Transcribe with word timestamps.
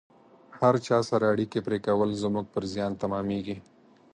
هر 0.59 0.75
چا 0.87 0.99
سره 1.09 1.25
اړیکې 1.33 1.59
پرې 1.67 1.77
کول 1.85 2.09
زموږ 2.23 2.45
پر 2.53 2.63
زیان 2.73 2.91
تمامیږي 3.01 3.57